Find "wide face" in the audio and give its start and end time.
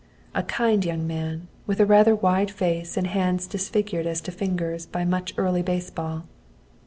2.15-2.97